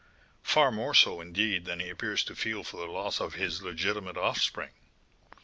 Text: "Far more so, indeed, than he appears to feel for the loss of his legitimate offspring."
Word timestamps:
"Far 0.41 0.71
more 0.71 0.95
so, 0.95 1.21
indeed, 1.21 1.65
than 1.65 1.79
he 1.79 1.87
appears 1.87 2.23
to 2.23 2.33
feel 2.35 2.63
for 2.63 2.77
the 2.77 2.91
loss 2.91 3.19
of 3.21 3.35
his 3.35 3.61
legitimate 3.61 4.17
offspring." 4.17 4.71